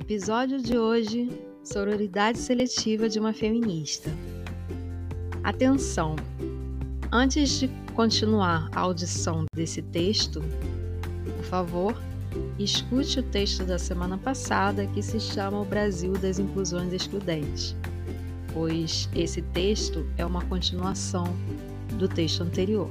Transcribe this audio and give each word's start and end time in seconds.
Episódio 0.00 0.62
de 0.62 0.78
hoje: 0.78 1.28
Sororidade 1.62 2.38
seletiva 2.38 3.06
de 3.06 3.20
uma 3.20 3.34
feminista. 3.34 4.10
Atenção! 5.44 6.16
Antes 7.12 7.60
de 7.60 7.68
continuar 7.94 8.70
a 8.74 8.80
audição 8.80 9.44
desse 9.54 9.82
texto, 9.82 10.42
por 11.36 11.44
favor, 11.44 12.02
escute 12.58 13.20
o 13.20 13.22
texto 13.22 13.62
da 13.62 13.78
semana 13.78 14.16
passada 14.16 14.86
que 14.86 15.02
se 15.02 15.20
chama 15.20 15.60
O 15.60 15.66
Brasil 15.66 16.14
das 16.14 16.38
Inclusões 16.38 16.94
Excludentes, 16.94 17.76
pois 18.54 19.06
esse 19.14 19.42
texto 19.42 20.06
é 20.16 20.24
uma 20.24 20.42
continuação 20.46 21.26
do 21.98 22.08
texto 22.08 22.42
anterior. 22.42 22.90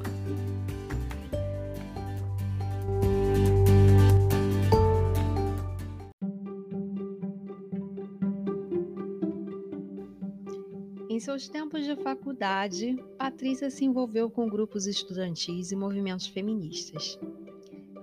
Em 11.19 11.21
seus 11.21 11.49
tempos 11.49 11.83
de 11.83 11.97
faculdade, 11.97 12.95
Patrícia 13.17 13.69
se 13.69 13.83
envolveu 13.83 14.29
com 14.29 14.47
grupos 14.47 14.87
estudantis 14.87 15.69
e 15.69 15.75
movimentos 15.75 16.27
feministas. 16.27 17.19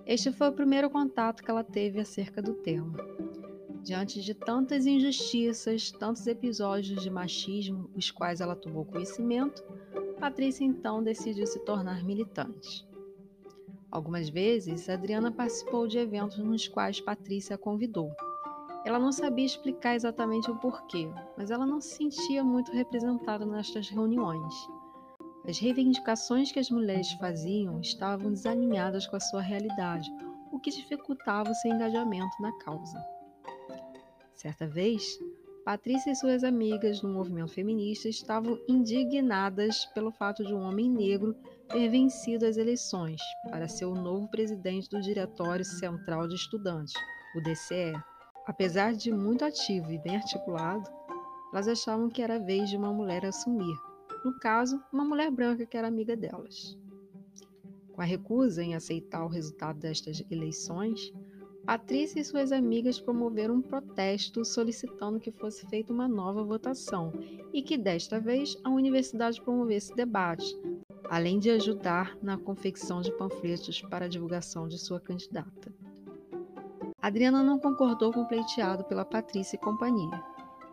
Este 0.04 0.30
foi 0.30 0.50
o 0.50 0.52
primeiro 0.52 0.90
contato 0.90 1.42
que 1.42 1.50
ela 1.50 1.64
teve 1.64 1.98
acerca 1.98 2.42
do 2.42 2.52
tema. 2.52 2.94
Diante 3.82 4.20
de 4.20 4.34
tantas 4.34 4.84
injustiças, 4.84 5.90
tantos 5.90 6.26
episódios 6.26 7.02
de 7.02 7.08
machismo, 7.08 7.90
os 7.96 8.10
quais 8.10 8.42
ela 8.42 8.54
tomou 8.54 8.84
conhecimento, 8.84 9.64
Patrícia 10.20 10.66
então 10.66 11.02
decidiu 11.02 11.46
se 11.46 11.58
tornar 11.60 12.04
militante. 12.04 12.86
Algumas 13.90 14.28
vezes, 14.28 14.90
Adriana 14.90 15.32
participou 15.32 15.86
de 15.86 15.96
eventos 15.96 16.36
nos 16.36 16.68
quais 16.68 17.00
Patrícia 17.00 17.54
a 17.54 17.58
convidou. 17.58 18.10
Ela 18.86 19.00
não 19.00 19.10
sabia 19.10 19.44
explicar 19.44 19.96
exatamente 19.96 20.48
o 20.48 20.54
porquê, 20.54 21.10
mas 21.36 21.50
ela 21.50 21.66
não 21.66 21.80
se 21.80 21.96
sentia 21.96 22.44
muito 22.44 22.70
representada 22.70 23.44
nestas 23.44 23.88
reuniões. 23.88 24.54
As 25.44 25.58
reivindicações 25.58 26.52
que 26.52 26.60
as 26.60 26.70
mulheres 26.70 27.10
faziam 27.14 27.80
estavam 27.80 28.30
desalinhadas 28.30 29.04
com 29.04 29.16
a 29.16 29.20
sua 29.20 29.40
realidade, 29.40 30.08
o 30.52 30.60
que 30.60 30.70
dificultava 30.70 31.50
o 31.50 31.54
seu 31.56 31.72
engajamento 31.72 32.40
na 32.40 32.56
causa. 32.60 33.04
Certa 34.32 34.68
vez, 34.68 35.18
Patrícia 35.64 36.12
e 36.12 36.14
suas 36.14 36.44
amigas 36.44 37.02
no 37.02 37.08
movimento 37.08 37.52
feminista 37.52 38.08
estavam 38.08 38.56
indignadas 38.68 39.84
pelo 39.86 40.12
fato 40.12 40.44
de 40.44 40.54
um 40.54 40.62
homem 40.62 40.88
negro 40.88 41.34
ter 41.68 41.88
vencido 41.88 42.46
as 42.46 42.56
eleições 42.56 43.20
para 43.50 43.66
ser 43.66 43.86
o 43.86 43.96
novo 43.96 44.28
presidente 44.28 44.88
do 44.88 45.00
Diretório 45.00 45.64
Central 45.64 46.28
de 46.28 46.36
Estudantes, 46.36 46.94
o 47.34 47.40
DCE. 47.40 48.00
Apesar 48.46 48.94
de 48.94 49.12
muito 49.12 49.44
ativo 49.44 49.90
e 49.90 49.98
bem 49.98 50.16
articulado, 50.16 50.88
elas 51.52 51.68
achavam 51.68 52.08
que 52.08 52.22
era 52.22 52.38
vez 52.38 52.70
de 52.70 52.76
uma 52.76 52.92
mulher 52.92 53.24
assumir, 53.26 53.76
no 54.24 54.38
caso, 54.38 54.80
uma 54.92 55.04
mulher 55.04 55.30
branca 55.30 55.66
que 55.66 55.76
era 55.76 55.88
amiga 55.88 56.16
delas. 56.16 56.78
Com 57.92 58.00
a 58.00 58.04
recusa 58.04 58.62
em 58.62 58.74
aceitar 58.74 59.24
o 59.24 59.28
resultado 59.28 59.78
destas 59.78 60.22
eleições, 60.30 61.12
Patrícia 61.66 62.20
e 62.20 62.24
suas 62.24 62.52
amigas 62.52 63.00
promoveram 63.00 63.56
um 63.56 63.60
protesto 63.60 64.44
solicitando 64.44 65.18
que 65.18 65.32
fosse 65.32 65.66
feita 65.66 65.92
uma 65.92 66.06
nova 66.06 66.44
votação 66.44 67.12
e 67.52 67.60
que 67.60 67.76
desta 67.76 68.20
vez 68.20 68.56
a 68.62 68.70
universidade 68.70 69.42
promovesse 69.42 69.92
debate, 69.92 70.56
além 71.10 71.40
de 71.40 71.50
ajudar 71.50 72.16
na 72.22 72.38
confecção 72.38 73.00
de 73.00 73.10
panfletos 73.18 73.82
para 73.82 74.04
a 74.04 74.08
divulgação 74.08 74.68
de 74.68 74.78
sua 74.78 75.00
candidata. 75.00 75.74
Adriana 77.06 77.40
não 77.40 77.56
concordou 77.56 78.12
com 78.12 78.22
o 78.22 78.26
pleiteado 78.26 78.82
pela 78.82 79.04
Patrícia 79.04 79.54
e 79.54 79.60
companhia, 79.60 80.20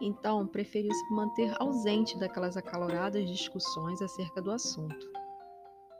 então 0.01 0.47
preferiu 0.47 0.91
se 0.91 1.13
manter 1.13 1.53
ausente 1.61 2.17
daquelas 2.17 2.57
acaloradas 2.57 3.29
discussões 3.29 4.01
acerca 4.01 4.41
do 4.41 4.49
assunto. 4.49 5.11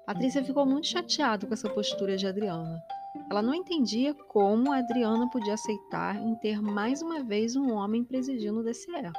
Patrícia 0.07 0.44
ficou 0.44 0.66
muito 0.66 0.88
chateada 0.88 1.46
com 1.46 1.53
essa 1.53 1.69
postura 1.69 2.18
de 2.18 2.25
Adriana. 2.25 2.81
Ela 3.30 3.44
não 3.44 3.53
entendia 3.53 4.16
como 4.28 4.74
a 4.74 4.78
Adriana 4.78 5.30
podia 5.30 5.53
aceitar 5.53 6.16
em 6.16 6.34
ter 6.38 6.59
mais 6.63 7.03
uma 7.03 7.24
vez 7.24 7.56
um 7.56 7.72
homem 7.72 8.03
presidindo 8.03 8.62
o 8.62 8.63
DCE. 8.63 9.12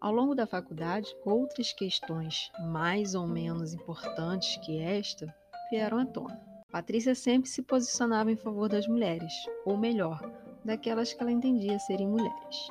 Ao 0.00 0.10
longo 0.10 0.34
da 0.34 0.44
faculdade, 0.44 1.06
outras 1.24 1.72
questões 1.72 2.50
mais 2.68 3.14
ou 3.14 3.28
menos 3.28 3.74
importantes 3.74 4.56
que 4.56 4.80
esta 4.80 5.32
vieram 5.70 5.98
à 5.98 6.04
tona. 6.04 6.55
Patrícia 6.76 7.14
sempre 7.14 7.48
se 7.48 7.62
posicionava 7.62 8.30
em 8.30 8.36
favor 8.36 8.68
das 8.68 8.86
mulheres, 8.86 9.32
ou 9.64 9.78
melhor, 9.78 10.20
daquelas 10.62 11.10
que 11.10 11.22
ela 11.22 11.32
entendia 11.32 11.78
serem 11.78 12.06
mulheres. 12.06 12.68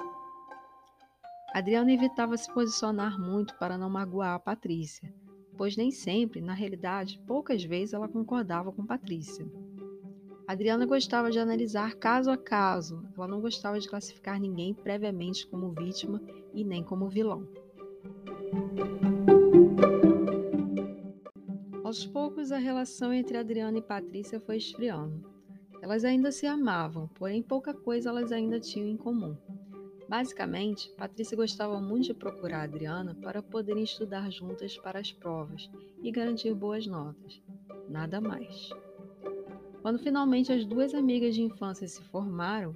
Adriana 1.52 1.92
evitava 1.92 2.38
se 2.38 2.54
posicionar 2.54 3.20
muito 3.20 3.58
para 3.58 3.80
não 3.80 3.90
magoar 3.90 4.36
a 4.36 4.40
Patrícia, 4.40 5.12
pois 5.58 5.76
nem 5.76 5.90
sempre, 5.90 6.40
na 6.40 6.54
realidade, 6.54 7.20
poucas 7.26 7.64
vezes 7.64 7.96
ela 7.96 8.08
concordava 8.08 8.72
com 8.72 8.86
Patrícia. 8.86 9.44
Adriana 10.48 10.86
gostava 10.86 11.32
de 11.32 11.40
analisar 11.40 11.96
caso 11.96 12.30
a 12.30 12.38
caso, 12.38 13.04
ela 13.18 13.28
não 13.28 13.42
gostava 13.42 13.80
de 13.80 13.90
classificar 13.90 14.40
ninguém 14.40 14.72
previamente 14.72 15.48
como 15.48 15.72
vítima 15.72 16.22
e 16.54 16.64
nem 16.64 16.84
como 16.84 17.10
vilão. 17.10 17.48
Aos 21.96 22.06
poucos, 22.06 22.52
a 22.52 22.58
relação 22.58 23.14
entre 23.14 23.38
Adriana 23.38 23.78
e 23.78 23.82
Patrícia 23.82 24.38
foi 24.38 24.58
esfriando. 24.58 25.24
Elas 25.82 26.04
ainda 26.04 26.30
se 26.30 26.46
amavam, 26.46 27.08
porém 27.16 27.42
pouca 27.42 27.74
coisa 27.74 28.10
elas 28.10 28.34
ainda 28.34 28.60
tinham 28.60 28.90
em 28.90 28.98
comum. 28.98 29.38
Basicamente, 30.10 30.92
Patrícia 30.98 31.38
gostava 31.38 31.80
muito 31.80 32.08
de 32.08 32.14
procurar 32.14 32.64
Adriana 32.64 33.16
para 33.16 33.42
poderem 33.42 33.86
estudar 33.86 34.30
juntas 34.30 34.78
para 34.78 35.00
as 35.00 35.14
provas 35.14 35.72
e 36.04 36.12
garantir 36.12 36.54
boas 36.54 36.86
notas. 36.86 37.42
Nada 37.88 38.20
mais. 38.20 38.70
Quando 39.82 39.98
finalmente 39.98 40.52
as 40.52 40.66
duas 40.66 40.94
amigas 40.94 41.34
de 41.34 41.44
infância 41.44 41.88
se 41.88 42.04
formaram, 42.04 42.76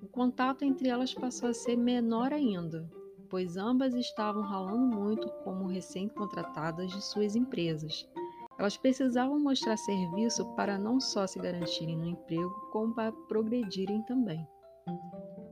o 0.00 0.08
contato 0.08 0.64
entre 0.64 0.88
elas 0.88 1.12
passou 1.12 1.50
a 1.50 1.54
ser 1.54 1.76
menor 1.76 2.32
ainda, 2.32 2.90
pois 3.28 3.58
ambas 3.58 3.92
estavam 3.92 4.40
ralando 4.40 4.86
muito 4.86 5.28
como 5.44 5.66
recém-contratadas 5.66 6.90
de 6.90 7.04
suas 7.04 7.36
empresas 7.36 8.08
elas 8.58 8.76
precisavam 8.76 9.38
mostrar 9.38 9.76
serviço 9.76 10.44
para 10.54 10.78
não 10.78 11.00
só 11.00 11.26
se 11.26 11.38
garantirem 11.38 11.96
no 11.96 12.06
emprego, 12.06 12.50
como 12.72 12.94
para 12.94 13.12
progredirem 13.28 14.02
também. 14.02 14.46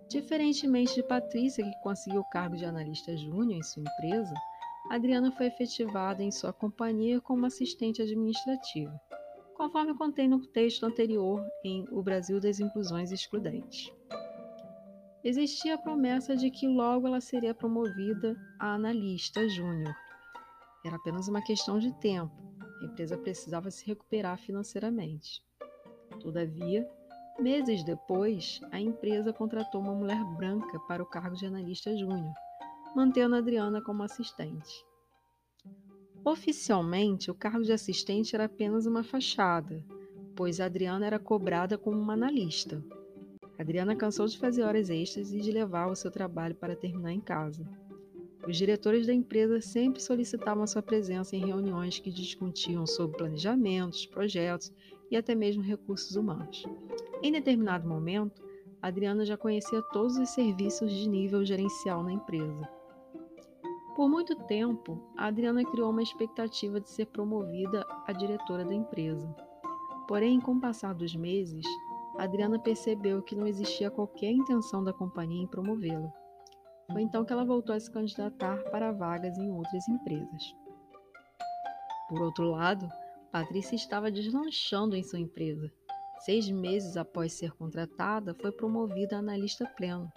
Diferentemente 0.09 0.95
de 0.95 1.03
Patrícia, 1.03 1.65
que 1.65 1.83
conseguiu 1.83 2.21
o 2.21 2.31
cargo 2.31 2.57
de 2.57 2.65
analista 2.65 3.17
júnior 3.17 3.59
em 3.59 3.63
sua 3.63 3.83
empresa, 3.83 4.35
Adriana 4.91 5.33
foi 5.33 5.47
efetivada 5.47 6.23
em 6.23 6.31
sua 6.31 6.53
companhia 6.53 7.21
como 7.21 7.47
assistente 7.47 8.03
administrativa, 8.03 8.93
conforme 9.55 9.97
contei 9.97 10.29
no 10.29 10.47
texto 10.49 10.85
anterior 10.85 11.43
em 11.65 11.87
O 11.91 12.03
Brasil 12.03 12.39
das 12.41 12.61
Inclusões 12.61 13.11
Excludentes. 13.11 13.91
Existia 15.25 15.77
a 15.77 15.79
promessa 15.79 16.37
de 16.37 16.51
que 16.51 16.67
logo 16.67 17.07
ela 17.07 17.21
seria 17.21 17.55
promovida 17.55 18.37
a 18.59 18.75
analista 18.75 19.49
júnior. 19.49 19.95
Era 20.85 20.97
apenas 20.97 21.29
uma 21.29 21.41
questão 21.41 21.79
de 21.79 21.93
tempo, 22.01 22.35
a 22.83 22.87
empresa 22.87 23.17
precisava 23.17 23.71
se 23.71 23.87
recuperar 23.87 24.39
financeiramente. 24.39 25.43
Todavia, 26.21 26.89
meses 27.39 27.85
depois, 27.85 28.61
a 28.71 28.81
empresa 28.81 29.33
contratou 29.33 29.81
uma 29.81 29.95
mulher 29.95 30.23
branca 30.37 30.79
para 30.81 31.03
o 31.03 31.07
cargo 31.07 31.37
de 31.37 31.47
analista 31.47 31.97
júnior, 31.97 32.33
mantendo 32.95 33.37
Adriana 33.37 33.81
como 33.81 34.03
assistente. 34.03 34.85
Oficialmente, 36.25 37.31
o 37.31 37.35
cargo 37.35 37.63
de 37.63 37.73
assistente 37.73 38.35
era 38.35 38.45
apenas 38.45 38.87
uma 38.87 39.03
fachada, 39.03 39.85
pois 40.37 40.61
Adriana 40.61 41.07
era 41.07 41.19
cobrada 41.19 41.77
como 41.79 41.99
uma 41.99 42.13
analista. 42.13 42.83
Adriana 43.59 43.95
cansou 43.95 44.27
de 44.27 44.39
fazer 44.39 44.63
horas 44.63 44.91
extras 44.91 45.33
e 45.33 45.41
de 45.41 45.51
levar 45.51 45.87
o 45.87 45.97
seu 45.97 46.11
trabalho 46.11 46.55
para 46.55 46.77
terminar 46.77 47.13
em 47.13 47.21
casa. 47.21 47.67
Os 48.47 48.57
diretores 48.57 49.07
da 49.07 49.15
empresa 49.15 49.61
sempre 49.61 50.03
solicitavam 50.03 50.67
sua 50.67 50.83
presença 50.83 51.37
em 51.37 51.47
reuniões 51.47 52.01
que 52.01 52.11
discutiam 52.11 52.87
sobre 52.87 53.17
planejamentos, 53.17 54.05
projetos 54.07 54.73
e 55.11 55.17
até 55.17 55.35
mesmo 55.35 55.63
recursos 55.63 56.17
humanos. 56.17 56.65
Em 57.23 57.31
determinado 57.31 57.89
momento, 57.89 58.43
Adriana 58.81 59.25
já 59.25 59.37
conhecia 59.37 59.81
todos 59.93 60.17
os 60.17 60.31
serviços 60.31 60.91
de 60.91 61.09
nível 61.09 61.45
gerencial 61.45 62.03
na 62.03 62.13
empresa. 62.13 62.69
Por 63.95 64.09
muito 64.09 64.35
tempo, 64.47 65.01
a 65.17 65.27
Adriana 65.27 65.65
criou 65.65 65.91
uma 65.91 66.03
expectativa 66.03 66.81
de 66.81 66.91
ser 66.91 67.07
promovida 67.07 67.87
a 68.07 68.13
diretora 68.13 68.65
da 68.65 68.75
empresa. 68.75 69.33
Porém, 70.09 70.41
com 70.41 70.55
o 70.55 70.61
passar 70.61 70.95
dos 70.95 71.15
meses, 71.15 71.65
Adriana 72.19 72.59
percebeu 72.59 73.23
que 73.23 73.37
não 73.37 73.47
existia 73.47 73.91
qualquer 73.91 74.33
intenção 74.33 74.83
da 74.83 74.93
companhia 74.93 75.45
em 75.45 75.47
promovê-la. 75.47 76.13
Foi 76.93 77.03
então 77.03 77.25
que 77.25 77.33
ela 77.33 77.45
voltou 77.45 77.75
a 77.75 77.81
se 77.81 77.91
candidatar 77.91 78.59
para 78.71 78.93
vagas 78.93 79.39
em 79.39 79.51
outras 79.51 79.89
empresas. 79.89 80.55
Por 82.09 82.21
outro 82.21 82.51
lado, 82.51 82.87
Patrícia 83.31 83.75
estava 83.75 84.11
deslanchando 84.11 84.95
em 84.95 85.03
sua 85.03 85.19
empresa. 85.19 85.73
Seis 86.21 86.51
meses 86.51 86.97
após 86.97 87.33
ser 87.33 87.53
contratada, 87.53 88.35
foi 88.35 88.53
promovida 88.53 89.17
a 89.17 89.21
analista 89.21 89.67
pleno. 89.77 90.13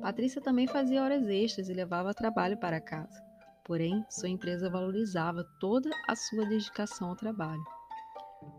Patrícia 0.00 0.42
também 0.42 0.66
fazia 0.66 1.02
horas 1.02 1.28
extras 1.28 1.68
e 1.68 1.72
levava 1.72 2.12
trabalho 2.12 2.58
para 2.58 2.80
casa. 2.80 3.22
Porém, 3.64 4.04
sua 4.10 4.28
empresa 4.28 4.68
valorizava 4.68 5.44
toda 5.60 5.88
a 6.08 6.16
sua 6.16 6.44
dedicação 6.44 7.10
ao 7.10 7.16
trabalho. 7.16 7.64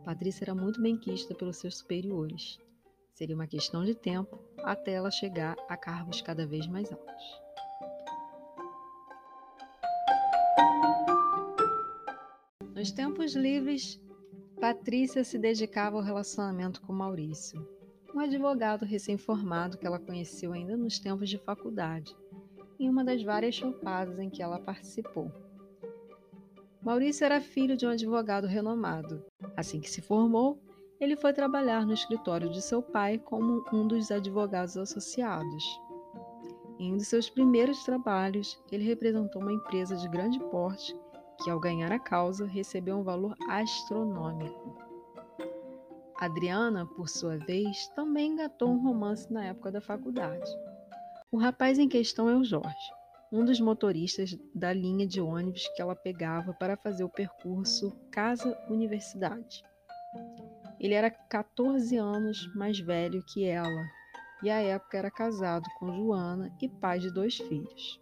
Patrícia 0.05 0.45
era 0.45 0.55
muito 0.55 0.81
benquista 0.81 1.35
pelos 1.35 1.57
seus 1.57 1.79
superiores. 1.79 2.57
Seria 3.13 3.35
uma 3.35 3.45
questão 3.45 3.83
de 3.83 3.93
tempo 3.93 4.39
até 4.63 4.93
ela 4.93 5.11
chegar 5.11 5.55
a 5.67 5.77
cargos 5.77 6.21
cada 6.21 6.45
vez 6.45 6.67
mais 6.67 6.91
altos. 6.91 7.41
Nos 12.73 12.91
tempos 12.91 13.35
livres, 13.35 14.01
Patrícia 14.59 15.23
se 15.23 15.37
dedicava 15.37 15.97
ao 15.97 16.03
relacionamento 16.03 16.81
com 16.81 16.93
Maurício, 16.93 17.67
um 18.13 18.19
advogado 18.19 18.85
recém-formado 18.85 19.77
que 19.77 19.85
ela 19.85 19.99
conheceu 19.99 20.53
ainda 20.53 20.77
nos 20.77 20.99
tempos 20.99 21.29
de 21.29 21.37
faculdade, 21.37 22.15
em 22.79 22.89
uma 22.89 23.03
das 23.03 23.21
várias 23.23 23.55
chopadas 23.55 24.19
em 24.19 24.29
que 24.29 24.41
ela 24.41 24.59
participou. 24.59 25.31
Maurício 26.81 27.25
era 27.25 27.41
filho 27.41 27.75
de 27.75 27.85
um 27.85 27.89
advogado 27.89 28.45
renomado. 28.45 29.25
Assim 29.57 29.79
que 29.79 29.89
se 29.89 30.01
formou, 30.01 30.61
ele 31.05 31.15
foi 31.15 31.31
trabalhar 31.31 31.85
no 31.85 31.93
escritório 31.93 32.49
de 32.49 32.59
seu 32.61 32.81
pai 32.81 33.19
como 33.19 33.63
um 33.71 33.87
dos 33.87 34.09
advogados 34.09 34.75
associados. 34.75 35.63
Em 36.79 36.91
um 36.93 36.97
de 36.97 37.05
seus 37.05 37.29
primeiros 37.29 37.83
trabalhos, 37.83 38.59
ele 38.71 38.83
representou 38.83 39.39
uma 39.39 39.53
empresa 39.53 39.95
de 39.95 40.09
grande 40.09 40.39
porte 40.49 40.95
que, 41.43 41.49
ao 41.51 41.59
ganhar 41.59 41.91
a 41.91 41.99
causa, 41.99 42.47
recebeu 42.47 42.97
um 42.97 43.03
valor 43.03 43.35
astronômico. 43.47 44.79
Adriana, 46.17 46.87
por 46.87 47.07
sua 47.07 47.37
vez, 47.37 47.87
também 47.89 48.31
engatou 48.31 48.69
um 48.69 48.81
romance 48.81 49.31
na 49.31 49.45
época 49.45 49.71
da 49.71 49.81
faculdade. 49.81 50.49
O 51.31 51.37
rapaz 51.37 51.77
em 51.77 51.87
questão 51.87 52.27
é 52.27 52.35
o 52.35 52.43
Jorge, 52.43 52.91
um 53.31 53.45
dos 53.45 53.59
motoristas 53.59 54.35
da 54.55 54.73
linha 54.73 55.05
de 55.05 55.21
ônibus 55.21 55.67
que 55.75 55.81
ela 55.81 55.95
pegava 55.95 56.51
para 56.53 56.75
fazer 56.75 57.03
o 57.03 57.09
percurso 57.09 57.95
casa-universidade. 58.09 59.63
Ele 60.80 60.94
era 60.94 61.10
14 61.10 61.98
anos 61.98 62.54
mais 62.56 62.80
velho 62.80 63.24
que 63.25 63.45
ela 63.45 63.86
e 64.44 64.50
à 64.50 64.62
época 64.62 64.98
era 64.98 65.10
casado 65.10 65.63
com 65.80 65.92
Joana 65.92 66.56
e 66.62 66.68
pai 66.68 67.00
de 67.00 67.12
dois 67.12 67.38
filhos. 67.38 68.01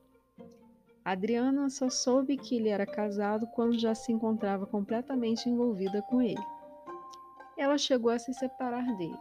Adriana 1.05 1.69
só 1.69 1.89
soube 1.89 2.37
que 2.37 2.55
ele 2.55 2.69
era 2.69 2.85
casado 2.85 3.45
quando 3.47 3.77
já 3.77 3.93
se 3.93 4.11
encontrava 4.11 4.65
completamente 4.65 5.49
envolvida 5.49 6.01
com 6.01 6.21
ele. 6.21 6.41
Ela 7.57 7.77
chegou 7.77 8.09
a 8.09 8.17
se 8.17 8.33
separar 8.33 8.85
dele, 8.97 9.19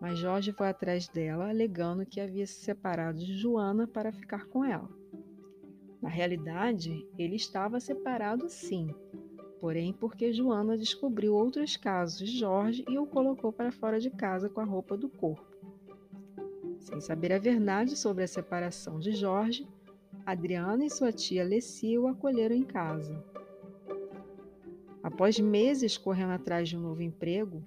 mas 0.00 0.18
Jorge 0.18 0.52
foi 0.52 0.68
atrás 0.68 1.08
dela, 1.08 1.48
alegando 1.48 2.06
que 2.06 2.20
havia 2.20 2.46
se 2.46 2.62
separado 2.62 3.18
de 3.18 3.36
Joana 3.38 3.86
para 3.86 4.12
ficar 4.12 4.46
com 4.46 4.64
ela. 4.64 4.88
Na 6.00 6.10
realidade, 6.10 7.08
ele 7.18 7.36
estava 7.36 7.80
separado 7.80 8.48
sim, 8.48 8.94
porém 9.64 9.94
porque 9.94 10.30
Joana 10.30 10.76
descobriu 10.76 11.34
outros 11.34 11.74
casos 11.74 12.18
de 12.18 12.38
Jorge 12.38 12.84
e 12.86 12.98
o 12.98 13.06
colocou 13.06 13.50
para 13.50 13.72
fora 13.72 13.98
de 13.98 14.10
casa 14.10 14.46
com 14.46 14.60
a 14.60 14.64
roupa 14.64 14.94
do 14.94 15.08
corpo. 15.08 15.42
Sem 16.78 17.00
saber 17.00 17.32
a 17.32 17.38
verdade 17.38 17.96
sobre 17.96 18.24
a 18.24 18.28
separação 18.28 19.00
de 19.00 19.12
Jorge, 19.12 19.66
Adriana 20.26 20.84
e 20.84 20.90
sua 20.90 21.10
tia 21.10 21.42
Lessie 21.42 21.98
o 21.98 22.06
acolheram 22.06 22.54
em 22.54 22.62
casa. 22.62 23.24
Após 25.02 25.40
meses 25.40 25.96
correndo 25.96 26.32
atrás 26.32 26.68
de 26.68 26.76
um 26.76 26.80
novo 26.80 27.00
emprego, 27.00 27.64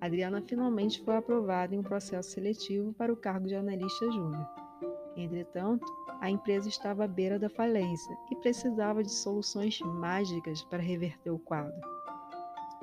Adriana 0.00 0.40
finalmente 0.40 1.02
foi 1.02 1.16
aprovada 1.16 1.74
em 1.74 1.80
um 1.80 1.82
processo 1.82 2.30
seletivo 2.30 2.92
para 2.92 3.12
o 3.12 3.16
cargo 3.16 3.48
de 3.48 3.56
analista 3.56 4.08
júnior. 4.08 4.48
Entretanto, 5.16 5.84
a 6.24 6.30
empresa 6.30 6.70
estava 6.70 7.04
à 7.04 7.06
beira 7.06 7.38
da 7.38 7.50
falência 7.50 8.16
e 8.30 8.36
precisava 8.36 9.02
de 9.02 9.12
soluções 9.12 9.78
mágicas 9.80 10.64
para 10.64 10.82
reverter 10.82 11.28
o 11.28 11.38
quadro. 11.38 11.78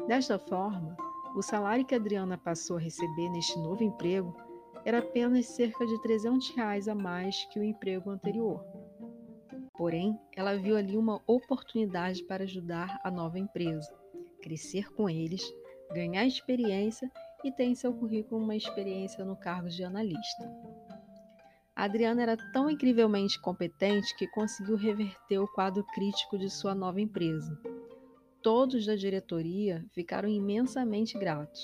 Desta 0.07 0.37
forma, 0.37 0.95
o 1.35 1.41
salário 1.41 1.83
que 1.83 1.95
Adriana 1.95 2.37
passou 2.37 2.77
a 2.77 2.79
receber 2.79 3.29
neste 3.29 3.57
novo 3.57 3.83
emprego 3.83 4.31
era 4.85 4.99
apenas 4.99 5.47
cerca 5.47 5.83
de 5.87 5.99
300 6.03 6.55
reais 6.55 6.87
a 6.87 6.93
mais 6.93 7.43
que 7.45 7.59
o 7.59 7.63
emprego 7.63 8.11
anterior. 8.11 8.63
Porém, 9.75 10.15
ela 10.37 10.55
viu 10.55 10.77
ali 10.77 10.95
uma 10.95 11.19
oportunidade 11.25 12.23
para 12.25 12.43
ajudar 12.43 12.99
a 13.03 13.09
nova 13.09 13.39
empresa, 13.39 13.91
crescer 14.43 14.93
com 14.93 15.09
eles, 15.09 15.41
ganhar 15.91 16.27
experiência 16.27 17.09
e 17.43 17.51
ter 17.51 17.63
em 17.63 17.73
seu 17.73 17.91
currículo 17.91 18.39
uma 18.39 18.55
experiência 18.55 19.25
no 19.25 19.35
cargo 19.35 19.67
de 19.67 19.83
analista. 19.83 20.47
Adriana 21.81 22.21
era 22.21 22.37
tão 22.37 22.69
incrivelmente 22.69 23.41
competente 23.41 24.15
que 24.15 24.27
conseguiu 24.27 24.75
reverter 24.75 25.39
o 25.39 25.47
quadro 25.47 25.83
crítico 25.95 26.37
de 26.37 26.47
sua 26.47 26.75
nova 26.75 27.01
empresa. 27.01 27.59
Todos 28.39 28.85
da 28.85 28.95
diretoria 28.95 29.83
ficaram 29.91 30.29
imensamente 30.29 31.17
gratos. 31.17 31.63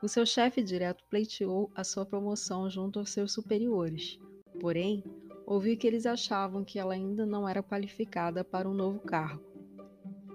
O 0.00 0.06
seu 0.06 0.24
chefe 0.24 0.62
direto 0.62 1.02
pleiteou 1.10 1.68
a 1.74 1.82
sua 1.82 2.06
promoção 2.06 2.70
junto 2.70 3.00
aos 3.00 3.10
seus 3.10 3.32
superiores. 3.32 4.20
Porém, 4.60 5.02
ouvi 5.44 5.76
que 5.76 5.88
eles 5.88 6.06
achavam 6.06 6.62
que 6.62 6.78
ela 6.78 6.94
ainda 6.94 7.26
não 7.26 7.48
era 7.48 7.60
qualificada 7.60 8.44
para 8.44 8.68
um 8.70 8.72
novo 8.72 9.00
cargo. 9.00 9.42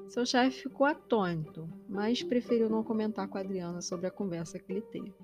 Seu 0.10 0.26
chefe 0.26 0.64
ficou 0.64 0.86
atônito, 0.86 1.70
mas 1.88 2.22
preferiu 2.22 2.70
não 2.70 2.84
comentar 2.84 3.30
com 3.30 3.38
Adriana 3.38 3.82
sobre 3.82 4.08
a 4.08 4.12
conversa 4.12 4.60
que 4.60 4.74
ele 4.74 4.82
teve. 4.82 5.16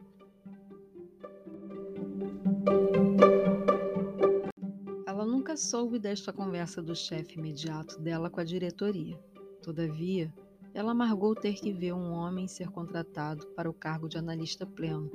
Nunca 5.52 5.58
soube 5.58 6.00
desta 6.00 6.32
conversa 6.32 6.82
do 6.82 6.96
chefe 6.96 7.38
imediato 7.38 8.00
dela 8.00 8.30
com 8.30 8.40
a 8.40 8.44
diretoria. 8.44 9.20
Todavia, 9.62 10.34
ela 10.74 10.92
amargou 10.92 11.36
ter 11.36 11.56
que 11.56 11.74
ver 11.74 11.92
um 11.92 12.14
homem 12.14 12.48
ser 12.48 12.70
contratado 12.70 13.46
para 13.48 13.70
o 13.70 13.74
cargo 13.74 14.08
de 14.08 14.18
analista 14.18 14.66
pleno, 14.66 15.12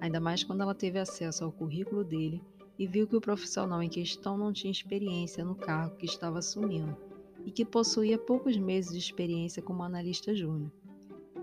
ainda 0.00 0.20
mais 0.20 0.44
quando 0.44 0.60
ela 0.60 0.76
teve 0.76 1.00
acesso 1.00 1.42
ao 1.42 1.50
currículo 1.50 2.04
dele 2.04 2.40
e 2.78 2.86
viu 2.86 3.04
que 3.04 3.16
o 3.16 3.20
profissional 3.20 3.82
em 3.82 3.88
questão 3.88 4.38
não 4.38 4.52
tinha 4.52 4.70
experiência 4.70 5.44
no 5.44 5.56
cargo 5.56 5.96
que 5.96 6.06
estava 6.06 6.38
assumindo 6.38 6.96
e 7.44 7.50
que 7.50 7.64
possuía 7.64 8.16
poucos 8.16 8.56
meses 8.56 8.92
de 8.92 8.98
experiência 8.98 9.60
como 9.60 9.82
analista 9.82 10.32
júnior. 10.36 10.70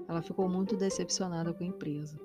Ela 0.08 0.22
ficou 0.22 0.48
muito 0.48 0.78
decepcionada 0.78 1.54
com 1.54 1.66
a 1.66 1.68
empresa. 1.68 2.18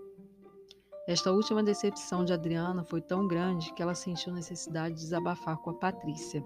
Esta 1.07 1.31
última 1.31 1.63
decepção 1.63 2.25
de 2.25 2.33
Adriana 2.33 2.83
foi 2.83 3.01
tão 3.01 3.29
grande 3.29 3.73
que 3.75 3.81
ela 3.81 3.95
sentiu 3.95 4.33
necessidade 4.33 4.97
de 4.97 5.03
desabafar 5.03 5.57
com 5.59 5.71
a 5.71 5.75
Patrícia. 5.75 6.45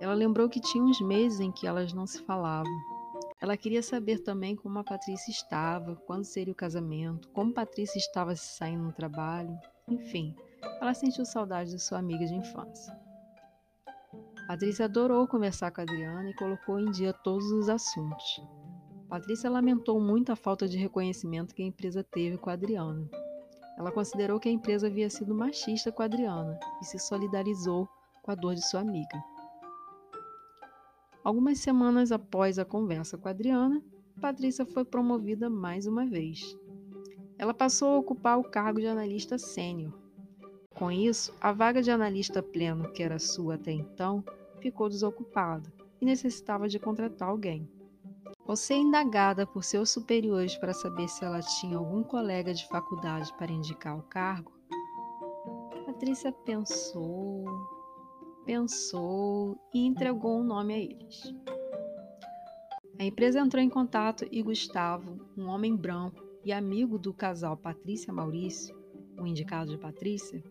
Ela 0.00 0.14
lembrou 0.14 0.48
que 0.48 0.58
tinha 0.58 0.82
uns 0.82 0.98
meses 1.02 1.40
em 1.40 1.52
que 1.52 1.66
elas 1.66 1.92
não 1.92 2.06
se 2.06 2.22
falavam. 2.22 2.72
Ela 3.42 3.54
queria 3.54 3.82
saber 3.82 4.20
também 4.20 4.56
como 4.56 4.78
a 4.78 4.84
Patrícia 4.84 5.30
estava, 5.30 5.94
quando 6.06 6.24
seria 6.24 6.54
o 6.54 6.56
casamento, 6.56 7.28
como 7.28 7.52
Patrícia 7.52 7.98
estava 7.98 8.34
se 8.34 8.56
saindo 8.56 8.84
no 8.84 8.92
trabalho, 8.94 9.58
enfim, 9.86 10.34
ela 10.80 10.94
sentiu 10.94 11.26
saudade 11.26 11.70
de 11.70 11.78
sua 11.78 11.98
amiga 11.98 12.24
de 12.24 12.34
infância. 12.34 12.98
Patrícia 14.48 14.86
adorou 14.86 15.28
conversar 15.28 15.70
com 15.70 15.82
a 15.82 15.84
Adriana 15.84 16.30
e 16.30 16.34
colocou 16.34 16.80
em 16.80 16.90
dia 16.90 17.12
todos 17.12 17.44
os 17.52 17.68
assuntos. 17.68 18.40
Patrícia 19.06 19.50
lamentou 19.50 20.00
muito 20.00 20.32
a 20.32 20.36
falta 20.36 20.66
de 20.66 20.78
reconhecimento 20.78 21.54
que 21.54 21.62
a 21.62 21.66
empresa 21.66 22.02
teve 22.02 22.38
com 22.38 22.48
a 22.48 22.54
Adriana. 22.54 23.06
Ela 23.76 23.92
considerou 23.92 24.38
que 24.38 24.48
a 24.48 24.52
empresa 24.52 24.86
havia 24.86 25.10
sido 25.10 25.34
machista 25.34 25.90
com 25.90 26.02
Adriana 26.02 26.58
e 26.80 26.84
se 26.84 26.98
solidarizou 26.98 27.88
com 28.22 28.30
a 28.30 28.34
dor 28.34 28.54
de 28.54 28.66
sua 28.66 28.80
amiga. 28.80 29.22
Algumas 31.22 31.58
semanas 31.58 32.12
após 32.12 32.58
a 32.58 32.64
conversa 32.64 33.16
com 33.16 33.28
a 33.28 33.30
Adriana, 33.30 33.82
Patrícia 34.20 34.64
foi 34.64 34.84
promovida 34.84 35.50
mais 35.50 35.86
uma 35.86 36.06
vez. 36.06 36.56
Ela 37.36 37.52
passou 37.52 37.88
a 37.88 37.98
ocupar 37.98 38.38
o 38.38 38.44
cargo 38.44 38.80
de 38.80 38.86
analista 38.86 39.36
sênior. 39.38 39.92
Com 40.74 40.90
isso, 40.90 41.34
a 41.40 41.52
vaga 41.52 41.82
de 41.82 41.90
analista 41.90 42.42
pleno, 42.42 42.90
que 42.92 43.02
era 43.02 43.18
sua 43.18 43.54
até 43.54 43.72
então, 43.72 44.24
ficou 44.60 44.88
desocupada 44.88 45.72
e 46.00 46.04
necessitava 46.04 46.68
de 46.68 46.78
contratar 46.78 47.28
alguém. 47.28 47.68
Ao 48.46 48.54
ser 48.54 48.74
indagada 48.74 49.46
por 49.46 49.64
seus 49.64 49.88
superiores 49.90 50.54
para 50.56 50.74
saber 50.74 51.08
se 51.08 51.24
ela 51.24 51.40
tinha 51.40 51.78
algum 51.78 52.02
colega 52.02 52.52
de 52.52 52.68
faculdade 52.68 53.32
para 53.38 53.50
indicar 53.50 53.98
o 53.98 54.02
cargo, 54.02 54.52
Patrícia 55.86 56.30
pensou, 56.30 57.44
pensou 58.44 59.58
e 59.72 59.86
entregou 59.86 60.40
um 60.40 60.44
nome 60.44 60.74
a 60.74 60.78
eles. 60.78 61.34
A 62.98 63.04
empresa 63.04 63.40
entrou 63.40 63.62
em 63.62 63.70
contato 63.70 64.26
e 64.30 64.42
Gustavo, 64.42 65.18
um 65.36 65.46
homem 65.46 65.74
branco 65.74 66.22
e 66.44 66.52
amigo 66.52 66.98
do 66.98 67.14
casal 67.14 67.56
Patrícia 67.56 68.12
Maurício, 68.12 68.76
o 69.18 69.26
indicado 69.26 69.70
de 69.70 69.78
Patrícia, 69.78 70.44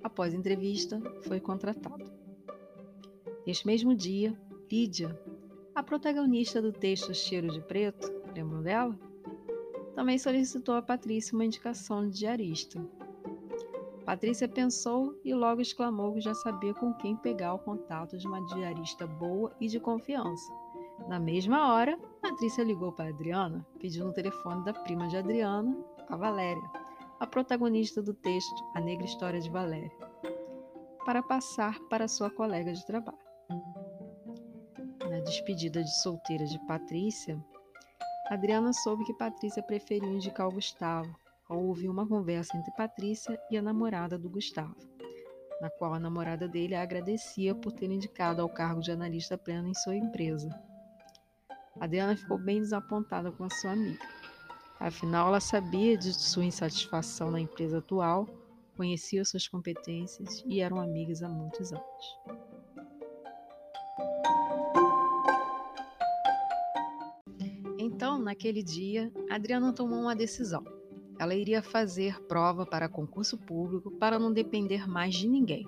após 0.00 0.32
entrevista, 0.32 1.02
foi 1.22 1.40
contratado. 1.40 2.04
Neste 3.44 3.66
mesmo 3.66 3.96
dia, 3.96 4.38
Lídia 4.70 5.18
a 5.76 5.82
protagonista 5.82 6.62
do 6.62 6.72
texto 6.72 7.12
Cheiro 7.12 7.48
de 7.48 7.60
Preto, 7.60 8.10
lembram 8.34 8.62
dela? 8.62 8.98
também 9.94 10.18
solicitou 10.18 10.74
a 10.74 10.80
Patrícia 10.80 11.34
uma 11.34 11.44
indicação 11.44 12.08
de 12.08 12.18
diarista. 12.18 12.82
Patrícia 14.06 14.48
pensou 14.48 15.20
e 15.22 15.34
logo 15.34 15.60
exclamou 15.60 16.14
que 16.14 16.20
já 16.20 16.34
sabia 16.34 16.72
com 16.72 16.94
quem 16.94 17.14
pegar 17.16 17.52
o 17.52 17.58
contato 17.58 18.16
de 18.16 18.26
uma 18.26 18.42
diarista 18.46 19.06
boa 19.06 19.54
e 19.60 19.68
de 19.68 19.78
confiança. 19.78 20.50
Na 21.08 21.20
mesma 21.20 21.74
hora, 21.74 21.98
Patrícia 22.22 22.64
ligou 22.64 22.92
para 22.92 23.10
Adriana, 23.10 23.66
pedindo 23.78 24.08
o 24.08 24.14
telefone 24.14 24.64
da 24.64 24.72
prima 24.72 25.08
de 25.08 25.18
Adriana, 25.18 25.76
a 26.08 26.16
Valéria, 26.16 26.70
a 27.20 27.26
protagonista 27.26 28.00
do 28.00 28.14
texto 28.14 28.64
A 28.74 28.80
Negra 28.80 29.04
História 29.04 29.40
de 29.40 29.50
Valéria, 29.50 29.92
para 31.04 31.22
passar 31.22 31.78
para 31.90 32.08
sua 32.08 32.30
colega 32.30 32.72
de 32.72 32.86
trabalho. 32.86 33.25
Despedida 35.26 35.82
de 35.82 35.90
solteira 35.90 36.44
de 36.44 36.56
Patrícia, 36.68 37.36
Adriana 38.30 38.72
soube 38.72 39.04
que 39.04 39.12
Patrícia 39.12 39.60
preferiu 39.60 40.14
indicar 40.14 40.46
o 40.46 40.52
Gustavo, 40.52 41.12
ao 41.48 41.64
ouvir 41.64 41.88
uma 41.88 42.06
conversa 42.06 42.56
entre 42.56 42.70
Patrícia 42.76 43.36
e 43.50 43.58
a 43.58 43.62
namorada 43.62 44.16
do 44.16 44.30
Gustavo, 44.30 44.76
na 45.60 45.68
qual 45.68 45.94
a 45.94 45.98
namorada 45.98 46.46
dele 46.46 46.76
a 46.76 46.82
agradecia 46.82 47.56
por 47.56 47.72
ter 47.72 47.90
indicado 47.90 48.40
ao 48.40 48.48
cargo 48.48 48.80
de 48.80 48.92
analista 48.92 49.36
pleno 49.36 49.66
em 49.66 49.74
sua 49.74 49.96
empresa. 49.96 50.48
Adriana 51.80 52.16
ficou 52.16 52.38
bem 52.38 52.60
desapontada 52.60 53.32
com 53.32 53.42
a 53.42 53.50
sua 53.50 53.72
amiga. 53.72 54.06
Afinal, 54.78 55.26
ela 55.26 55.40
sabia 55.40 55.98
de 55.98 56.14
sua 56.14 56.44
insatisfação 56.44 57.32
na 57.32 57.40
empresa 57.40 57.78
atual, 57.78 58.28
conhecia 58.76 59.24
suas 59.24 59.48
competências 59.48 60.44
e 60.46 60.60
eram 60.60 60.80
amigas 60.80 61.20
há 61.20 61.28
muitos 61.28 61.72
anos. 61.72 62.55
Então, 67.96 68.18
naquele 68.18 68.62
dia, 68.62 69.10
Adriana 69.30 69.72
tomou 69.72 69.98
uma 69.98 70.14
decisão. 70.14 70.62
Ela 71.18 71.34
iria 71.34 71.62
fazer 71.62 72.22
prova 72.24 72.66
para 72.66 72.90
concurso 72.90 73.38
público 73.38 73.90
para 73.90 74.18
não 74.18 74.30
depender 74.30 74.86
mais 74.86 75.14
de 75.14 75.26
ninguém. 75.26 75.66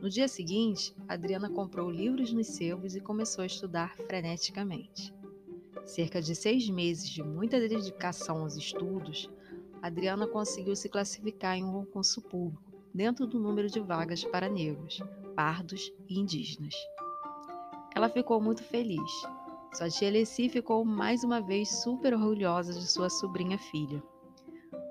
No 0.00 0.10
dia 0.10 0.26
seguinte, 0.26 0.92
Adriana 1.06 1.48
comprou 1.48 1.88
livros 1.88 2.32
nos 2.32 2.48
sebos 2.48 2.96
e 2.96 3.00
começou 3.00 3.42
a 3.42 3.46
estudar 3.46 3.94
freneticamente. 3.94 5.14
Cerca 5.86 6.20
de 6.20 6.34
seis 6.34 6.68
meses 6.68 7.08
de 7.08 7.22
muita 7.22 7.60
dedicação 7.60 8.38
aos 8.38 8.56
estudos, 8.56 9.30
Adriana 9.80 10.26
conseguiu 10.26 10.74
se 10.74 10.88
classificar 10.88 11.56
em 11.56 11.62
um 11.62 11.72
concurso 11.72 12.20
público 12.20 12.64
dentro 12.92 13.28
do 13.28 13.38
número 13.38 13.68
de 13.68 13.78
vagas 13.78 14.24
para 14.24 14.48
negros, 14.48 15.00
pardos 15.36 15.92
e 16.08 16.18
indígenas. 16.18 16.74
Ela 17.94 18.08
ficou 18.08 18.40
muito 18.40 18.64
feliz. 18.64 19.22
Sua 19.74 19.90
tia 19.90 20.10
Leci 20.10 20.48
ficou 20.48 20.84
mais 20.84 21.24
uma 21.24 21.40
vez 21.40 21.68
super 21.82 22.14
orgulhosa 22.14 22.72
de 22.72 22.86
sua 22.86 23.10
sobrinha 23.10 23.58
filha. 23.58 24.02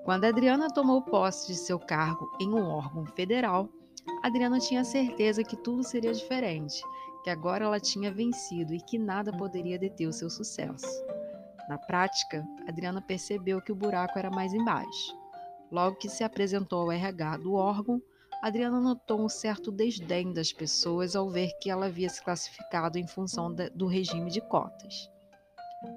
Quando 0.04 0.24
Adriana 0.24 0.68
tomou 0.68 1.00
posse 1.02 1.46
de 1.46 1.58
seu 1.58 1.78
cargo 1.78 2.30
em 2.38 2.48
um 2.52 2.68
órgão 2.68 3.06
federal, 3.06 3.68
Adriana 4.22 4.58
tinha 4.58 4.84
certeza 4.84 5.42
que 5.42 5.56
tudo 5.56 5.82
seria 5.82 6.12
diferente 6.12 6.82
que 7.24 7.30
agora 7.30 7.64
ela 7.64 7.80
tinha 7.80 8.12
vencido 8.12 8.74
e 8.74 8.78
que 8.78 8.98
nada 8.98 9.32
poderia 9.32 9.78
deter 9.78 10.06
o 10.06 10.12
seu 10.12 10.28
sucesso. 10.28 10.86
Na 11.66 11.78
prática, 11.78 12.46
Adriana 12.68 13.00
percebeu 13.00 13.62
que 13.62 13.72
o 13.72 13.74
buraco 13.74 14.18
era 14.18 14.30
mais 14.30 14.52
embaixo. 14.52 15.18
Logo 15.72 15.96
que 15.96 16.10
se 16.10 16.22
apresentou 16.22 16.82
ao 16.82 16.92
RH 16.92 17.38
do 17.38 17.54
órgão, 17.54 18.00
Adriana 18.44 18.78
notou 18.78 19.24
um 19.24 19.28
certo 19.30 19.72
desdém 19.72 20.30
das 20.30 20.52
pessoas 20.52 21.16
ao 21.16 21.30
ver 21.30 21.52
que 21.62 21.70
ela 21.70 21.86
havia 21.86 22.10
se 22.10 22.22
classificado 22.22 22.98
em 22.98 23.06
função 23.06 23.50
do 23.74 23.86
regime 23.86 24.30
de 24.30 24.42
cotas. 24.42 25.10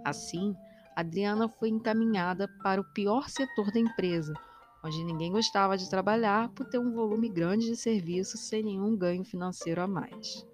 Assim, 0.05 0.55
Adriana 0.95 1.49
foi 1.49 1.67
encaminhada 1.67 2.47
para 2.63 2.79
o 2.79 2.93
pior 2.93 3.27
setor 3.27 3.69
da 3.69 3.81
empresa, 3.81 4.33
onde 4.81 5.03
ninguém 5.03 5.29
gostava 5.29 5.77
de 5.77 5.89
trabalhar 5.89 6.47
por 6.53 6.65
ter 6.69 6.79
um 6.79 6.93
volume 6.93 7.27
grande 7.27 7.65
de 7.65 7.75
serviços 7.75 8.39
sem 8.47 8.63
nenhum 8.63 8.95
ganho 8.95 9.25
financeiro 9.25 9.81
a 9.81 9.87
mais. 9.87 10.47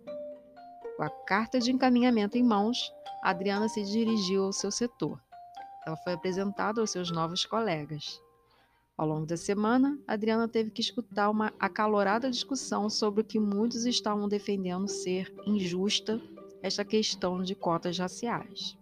Com 0.97 1.03
a 1.03 1.11
carta 1.27 1.59
de 1.59 1.71
encaminhamento 1.71 2.39
em 2.39 2.43
mãos, 2.43 2.91
Adriana 3.21 3.69
se 3.69 3.83
dirigiu 3.83 4.45
ao 4.45 4.51
seu 4.51 4.71
setor. 4.71 5.21
Ela 5.85 5.97
foi 5.97 6.13
apresentada 6.13 6.81
aos 6.81 6.89
seus 6.89 7.11
novos 7.11 7.45
colegas. 7.45 8.19
Ao 8.95 9.07
longo 9.07 9.25
da 9.25 9.35
semana, 9.35 9.99
Adriana 10.07 10.47
teve 10.47 10.69
que 10.69 10.79
escutar 10.79 11.27
uma 11.31 11.51
acalorada 11.59 12.29
discussão 12.29 12.91
sobre 12.91 13.21
o 13.21 13.23
que 13.23 13.39
muitos 13.39 13.85
estavam 13.85 14.27
defendendo 14.27 14.87
ser 14.87 15.33
injusta 15.47 16.21
esta 16.61 16.85
questão 16.85 17.41
de 17.41 17.55
cotas 17.55 17.97
raciais. 17.97 18.77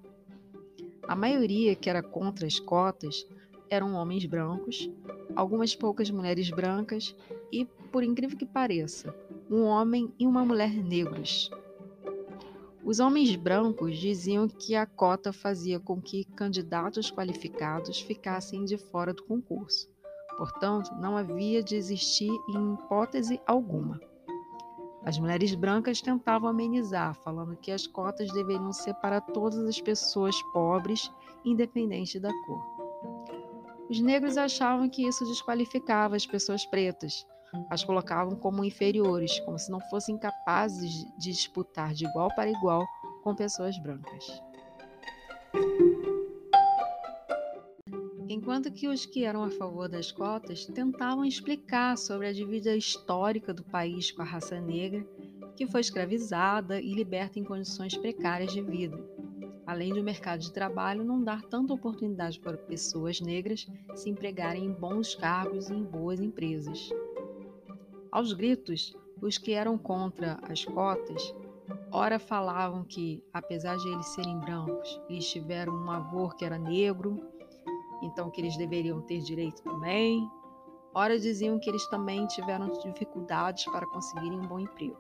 A 1.08 1.16
maioria 1.16 1.76
que 1.76 1.90
era 1.90 2.04
contra 2.04 2.46
as 2.46 2.60
cotas 2.60 3.26
eram 3.70 3.94
homens 3.94 4.26
brancos, 4.26 4.90
algumas 5.34 5.74
poucas 5.74 6.12
mulheres 6.12 6.50
brancas 6.50 7.16
e, 7.50 7.64
por 7.90 8.04
incrível 8.04 8.38
que 8.38 8.46
pareça, 8.46 9.16
um 9.50 9.64
homem 9.64 10.14
e 10.20 10.28
uma 10.28 10.44
mulher 10.44 10.72
negros. 10.72 11.50
Os 12.84 13.00
homens 13.00 13.34
brancos 13.36 13.98
diziam 13.98 14.48
que 14.48 14.76
a 14.76 14.86
cota 14.86 15.32
fazia 15.32 15.80
com 15.80 16.02
que 16.02 16.26
candidatos 16.26 17.10
qualificados 17.10 18.02
ficassem 18.02 18.66
de 18.66 18.78
fora 18.78 19.14
do 19.14 19.24
concurso. 19.24 19.91
Portanto, 20.38 20.94
não 20.96 21.18
havia 21.18 21.64
de 21.64 21.76
existir 21.76 22.32
em 22.50 22.74
hipótese 22.74 23.40
alguma. 23.46 24.00
As 25.04 25.18
mulheres 25.18 25.56
brancas 25.56 26.02
tentavam 26.02 26.50
amenizar, 26.50 27.16
falando 27.24 27.58
que 27.58 27.72
as 27.72 27.88
cotas 27.88 28.32
deveriam 28.32 28.72
ser 28.72 28.94
para 28.96 29.20
todas 29.20 29.60
as 29.66 29.82
pessoas 29.82 30.40
pobres, 30.54 31.12
independente 31.44 32.20
da 32.20 32.30
cor. 32.46 32.82
Os 33.90 34.00
negros 34.00 34.38
achavam 34.38 34.88
que 34.88 35.06
isso 35.06 35.26
desqualificava 35.26 36.16
as 36.16 36.26
pessoas 36.26 36.66
pretas, 36.66 37.26
as 37.70 37.84
colocavam 37.84 38.36
como 38.36 38.64
inferiores, 38.64 39.40
como 39.42 39.60
se 39.60 39.70
não 39.72 39.82
fossem 39.90 40.18
capazes 40.18 41.06
de 41.18 41.32
disputar 41.32 41.94
de 41.94 42.06
igual 42.06 42.34
para 42.36 42.50
igual 42.50 42.86
com 43.24 43.36
pessoas 43.36 43.78
brancas. 43.80 44.42
Enquanto 48.32 48.72
que 48.72 48.88
os 48.88 49.06
que 49.06 49.26
eram 49.26 49.44
a 49.44 49.50
favor 49.50 49.90
das 49.90 50.10
cotas 50.10 50.66
tentavam 50.66 51.26
explicar 51.26 51.98
sobre 51.98 52.28
a 52.28 52.32
dívida 52.32 52.74
histórica 52.74 53.54
do 53.54 53.62
país 53.62 54.10
com 54.10 54.22
a 54.22 54.26
raça 54.26 54.58
negra, 54.58 55.06
que 55.54 55.68
foi 55.68 55.82
escravizada 55.82 56.80
e 56.80 56.94
liberta 56.94 57.38
em 57.38 57.44
condições 57.44 57.98
precárias 57.98 58.54
de 58.54 58.62
vida, 58.62 58.98
além 59.68 59.94
de 59.94 60.00
o 60.00 60.04
mercado 60.04 60.40
de 60.40 60.54
trabalho 60.54 61.04
não 61.04 61.22
dar 61.22 61.42
tanta 61.42 61.74
oportunidade 61.74 62.40
para 62.40 62.56
pessoas 62.56 63.20
negras 63.20 63.68
se 63.96 64.10
empregarem 64.10 64.64
em 64.64 64.72
bons 64.72 65.14
cargos 65.14 65.70
e 65.70 65.74
em 65.74 65.84
boas 65.84 66.22
empresas. 66.22 66.90
Aos 68.10 68.32
gritos, 68.32 68.96
os 69.22 69.38
que 69.38 69.52
eram 69.52 69.78
contra 69.78 70.40
as 70.44 70.64
cotas, 70.64 71.36
ora 71.92 72.18
falavam 72.18 72.86
que, 72.86 73.22
apesar 73.34 73.76
de 73.76 73.90
eles 73.90 74.08
serem 74.08 74.40
brancos, 74.40 75.02
eles 75.10 75.30
tiveram 75.30 75.74
um 75.74 75.92
avô 75.92 76.30
que 76.30 76.46
era 76.46 76.58
negro, 76.58 77.30
então 78.02 78.30
que 78.30 78.42
eles 78.42 78.58
deveriam 78.58 79.02
ter 79.02 79.20
direito 79.20 79.62
também. 79.64 80.30
Ora 80.94 81.18
diziam 81.18 81.60
que 81.60 81.70
eles 81.70 81.88
também 81.90 82.28
tiveram 82.28 82.70
dificuldades 82.72 83.66
para 83.66 83.88
conseguirem 83.88 84.40
um 84.40 84.48
bom 84.48 84.60
emprego. 84.60 84.98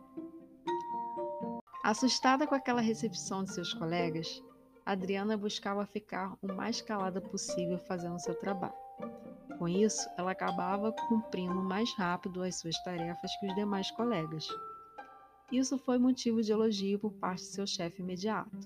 Assustada 1.83 2.45
com 2.45 2.55
aquela 2.55 2.79
recepção 2.79 3.43
de 3.43 3.53
seus 3.53 3.73
colegas, 3.73 4.41
Adriana 4.85 5.35
buscava 5.35 5.85
ficar 5.85 6.37
o 6.41 6.53
mais 6.53 6.81
calada 6.81 7.19
possível 7.19 7.77
fazendo 7.79 8.19
seu 8.19 8.35
trabalho. 8.35 8.73
Com 9.57 9.67
isso, 9.67 10.09
ela 10.17 10.31
acabava 10.31 10.91
cumprindo 10.91 11.61
mais 11.61 11.93
rápido 11.95 12.41
as 12.41 12.55
suas 12.59 12.77
tarefas 12.83 13.31
que 13.39 13.47
os 13.47 13.55
demais 13.55 13.91
colegas. 13.91 14.47
Isso 15.51 15.77
foi 15.77 15.97
motivo 15.97 16.41
de 16.41 16.51
elogio 16.51 16.97
por 16.97 17.11
parte 17.13 17.41
de 17.41 17.49
seu 17.49 17.67
chefe 17.67 18.01
imediato, 18.01 18.57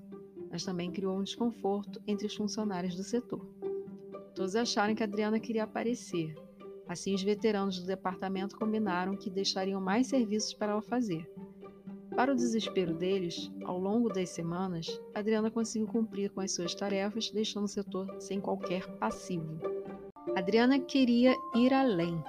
mas 0.51 0.63
também 0.63 0.91
criou 0.91 1.17
um 1.17 1.23
desconforto 1.23 2.01
entre 2.05 2.27
os 2.27 2.35
funcionários 2.35 2.95
do 2.95 3.03
setor. 3.03 3.54
Todos 4.35 4.55
acharam 4.55 4.93
que 4.93 5.03
Adriana 5.03 5.39
queria 5.39 5.63
aparecer. 5.63 6.35
Assim, 6.87 7.15
os 7.15 7.23
veteranos 7.23 7.79
do 7.79 7.87
departamento 7.87 8.57
combinaram 8.57 9.15
que 9.15 9.29
deixariam 9.29 9.79
mais 9.79 10.07
serviços 10.07 10.53
para 10.53 10.73
ela 10.73 10.81
fazer. 10.81 11.27
Para 12.15 12.31
o 12.31 12.35
desespero 12.35 12.93
deles, 12.93 13.51
ao 13.63 13.79
longo 13.79 14.09
das 14.09 14.29
semanas, 14.29 14.87
Adriana 15.13 15.49
conseguiu 15.49 15.87
cumprir 15.87 16.29
com 16.31 16.41
as 16.41 16.53
suas 16.53 16.75
tarefas, 16.75 17.31
deixando 17.31 17.65
o 17.65 17.69
setor 17.69 18.13
sem 18.19 18.39
qualquer 18.39 18.85
passivo. 18.97 19.59
Adriana 20.35 20.79
queria 20.79 21.33
ir 21.55 21.73
além. 21.73 22.21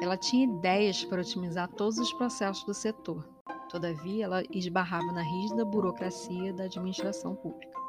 Ela 0.00 0.16
tinha 0.16 0.44
ideias 0.44 1.04
para 1.04 1.20
otimizar 1.20 1.68
todos 1.72 1.98
os 1.98 2.12
processos 2.12 2.64
do 2.64 2.74
setor. 2.74 3.26
Todavia, 3.68 4.24
ela 4.24 4.42
esbarrava 4.50 5.12
na 5.12 5.22
rígida 5.22 5.64
burocracia 5.64 6.52
da 6.52 6.64
administração 6.64 7.34
pública. 7.34 7.85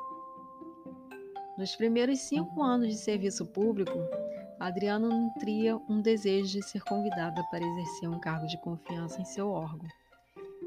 Nos 1.57 1.75
primeiros 1.75 2.19
cinco 2.19 2.61
anos 2.61 2.89
de 2.89 2.95
serviço 2.95 3.45
público, 3.45 3.97
Adriana 4.59 5.07
nutria 5.07 5.77
um 5.89 6.01
desejo 6.01 6.59
de 6.59 6.61
ser 6.63 6.81
convidada 6.83 7.43
para 7.49 7.65
exercer 7.65 8.09
um 8.09 8.19
cargo 8.19 8.47
de 8.47 8.57
confiança 8.61 9.21
em 9.21 9.25
seu 9.25 9.49
órgão. 9.49 9.87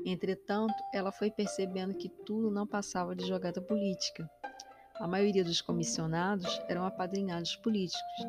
Entretanto, 0.05 0.75
ela 0.93 1.13
foi 1.13 1.31
percebendo 1.31 1.95
que 1.95 2.09
tudo 2.09 2.51
não 2.51 2.67
passava 2.67 3.15
de 3.15 3.27
jogada 3.27 3.61
política 3.61 4.29
a 5.01 5.09
maioria 5.09 5.43
dos 5.43 5.63
comissionados 5.63 6.61
eram 6.69 6.85
apadrinhados 6.85 7.57
políticos, 7.57 8.27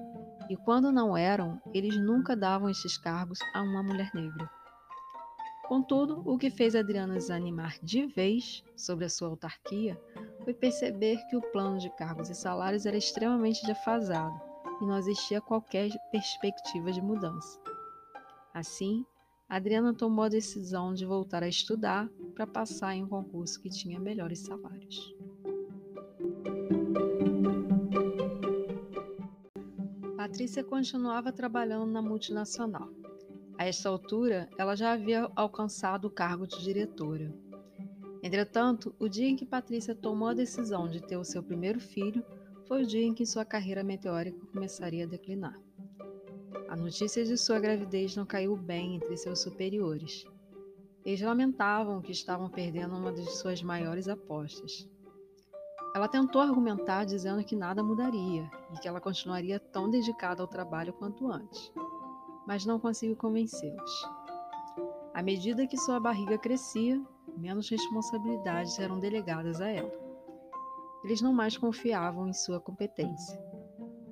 e 0.49 0.55
quando 0.55 0.89
não 0.89 1.17
eram, 1.17 1.61
eles 1.73 1.97
nunca 1.97 2.33
davam 2.33 2.69
esses 2.69 2.97
cargos 2.97 3.39
a 3.53 3.61
uma 3.61 3.83
mulher 3.83 4.09
negra. 4.13 4.49
Contudo, 5.67 6.23
o 6.25 6.37
que 6.37 6.49
fez 6.49 6.73
Adriana 6.73 7.15
desanimar 7.15 7.75
de 7.83 8.05
vez 8.05 8.63
sobre 8.73 9.03
a 9.03 9.09
sua 9.09 9.27
autarquia 9.27 9.99
foi 10.43 10.53
perceber 10.53 11.17
que 11.27 11.35
o 11.35 11.41
plano 11.41 11.77
de 11.77 11.89
cargos 11.91 12.29
e 12.29 12.35
salários 12.35 12.85
era 12.85 12.97
extremamente 12.97 13.65
defasado 13.65 14.39
e 14.81 14.85
não 14.85 14.97
existia 14.97 15.39
qualquer 15.39 15.89
perspectiva 16.11 16.91
de 16.91 17.01
mudança. 17.01 17.59
Assim, 18.53 19.05
Adriana 19.47 19.93
tomou 19.93 20.25
a 20.25 20.29
decisão 20.29 20.93
de 20.93 21.05
voltar 21.05 21.43
a 21.43 21.47
estudar 21.47 22.09
para 22.33 22.47
passar 22.47 22.95
em 22.95 23.03
um 23.03 23.07
concurso 23.07 23.61
que 23.61 23.69
tinha 23.69 23.99
melhores 23.99 24.39
salários. 24.39 25.15
Patrícia 30.15 30.63
continuava 30.63 31.31
trabalhando 31.31 31.91
na 31.91 32.01
multinacional. 32.01 32.89
A 33.57 33.65
esta 33.65 33.89
altura, 33.89 34.49
ela 34.57 34.75
já 34.75 34.93
havia 34.93 35.29
alcançado 35.35 36.05
o 36.05 36.11
cargo 36.11 36.47
de 36.47 36.61
diretora. 36.63 37.31
Entretanto, 38.23 38.93
o 38.99 39.09
dia 39.09 39.27
em 39.27 39.35
que 39.35 39.45
Patrícia 39.45 39.95
tomou 39.95 40.29
a 40.29 40.33
decisão 40.33 40.87
de 40.87 41.01
ter 41.01 41.17
o 41.17 41.23
seu 41.23 41.41
primeiro 41.41 41.79
filho 41.79 42.23
foi 42.67 42.83
o 42.83 42.87
dia 42.87 43.05
em 43.05 43.13
que 43.13 43.25
sua 43.25 43.43
carreira 43.43 43.83
meteórica 43.83 44.45
começaria 44.53 45.05
a 45.05 45.07
declinar. 45.07 45.59
A 46.69 46.75
notícia 46.75 47.25
de 47.25 47.35
sua 47.37 47.59
gravidez 47.59 48.15
não 48.15 48.25
caiu 48.25 48.55
bem 48.55 48.95
entre 48.95 49.17
seus 49.17 49.41
superiores. 49.41 50.23
Eles 51.03 51.21
lamentavam 51.21 52.01
que 52.01 52.11
estavam 52.11 52.47
perdendo 52.47 52.95
uma 52.95 53.11
de 53.11 53.25
suas 53.31 53.61
maiores 53.63 54.07
apostas. 54.07 54.87
Ela 55.93 56.07
tentou 56.07 56.41
argumentar 56.41 57.05
dizendo 57.05 57.43
que 57.43 57.55
nada 57.55 57.83
mudaria 57.83 58.49
e 58.73 58.79
que 58.79 58.87
ela 58.87 59.01
continuaria 59.01 59.59
tão 59.59 59.89
dedicada 59.89 60.41
ao 60.41 60.47
trabalho 60.47 60.93
quanto 60.93 61.29
antes, 61.29 61.73
mas 62.47 62.65
não 62.65 62.79
conseguiu 62.79 63.17
convencê-los. 63.17 63.91
À 65.13 65.21
medida 65.21 65.67
que 65.67 65.75
sua 65.75 65.99
barriga 65.99 66.37
crescia, 66.37 67.01
menos 67.37 67.69
responsabilidades 67.69 68.79
eram 68.79 68.99
delegadas 68.99 69.61
a 69.61 69.69
ela. 69.69 69.91
Eles 71.03 71.21
não 71.21 71.33
mais 71.33 71.57
confiavam 71.57 72.27
em 72.27 72.33
sua 72.33 72.59
competência. 72.59 73.39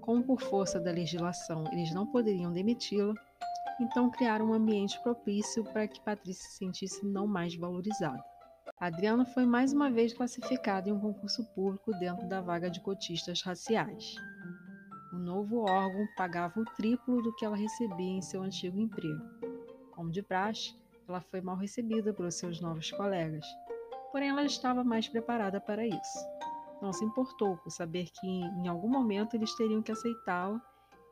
Como 0.01 0.23
por 0.23 0.41
força 0.41 0.79
da 0.79 0.91
legislação 0.91 1.65
eles 1.71 1.93
não 1.93 2.07
poderiam 2.07 2.51
demiti-la, 2.51 3.13
então 3.79 4.09
criaram 4.09 4.47
um 4.49 4.53
ambiente 4.53 4.99
propício 5.01 5.63
para 5.63 5.87
que 5.87 6.01
Patrícia 6.01 6.49
se 6.49 6.57
sentisse 6.57 7.05
não 7.05 7.27
mais 7.27 7.55
valorizada. 7.55 8.23
Adriana 8.79 9.25
foi 9.25 9.45
mais 9.45 9.73
uma 9.73 9.89
vez 9.91 10.13
classificada 10.13 10.89
em 10.89 10.93
um 10.93 10.99
concurso 10.99 11.43
público 11.53 11.91
dentro 11.99 12.27
da 12.27 12.41
vaga 12.41 12.69
de 12.69 12.79
cotistas 12.79 13.41
raciais. 13.41 14.15
O 15.11 15.17
novo 15.17 15.59
órgão 15.59 16.07
pagava 16.15 16.59
o 16.59 16.65
triplo 16.75 17.21
do 17.21 17.35
que 17.35 17.43
ela 17.43 17.57
recebia 17.57 18.17
em 18.17 18.21
seu 18.21 18.41
antigo 18.41 18.79
emprego. 18.79 19.21
Como 19.91 20.11
de 20.11 20.21
praxe, 20.21 20.75
ela 21.09 21.21
foi 21.21 21.41
mal 21.41 21.55
recebida 21.55 22.13
pelos 22.13 22.35
seus 22.35 22.61
novos 22.61 22.91
colegas, 22.91 23.45
porém 24.11 24.29
ela 24.29 24.45
estava 24.45 24.83
mais 24.83 25.07
preparada 25.07 25.59
para 25.59 25.85
isso. 25.85 26.19
Não 26.81 26.93
se 26.93 27.03
importou 27.03 27.57
por 27.57 27.71
saber 27.71 28.09
que 28.11 28.27
em 28.27 28.67
algum 28.67 28.87
momento 28.87 29.35
eles 29.35 29.55
teriam 29.55 29.81
que 29.81 29.91
aceitá-la 29.91 30.61